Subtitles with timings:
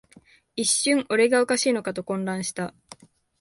[0.55, 2.73] 一瞬、俺がおかしいのかと混乱した